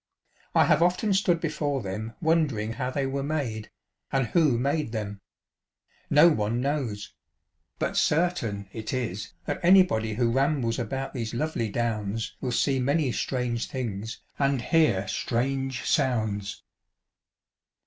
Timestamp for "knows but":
6.59-7.95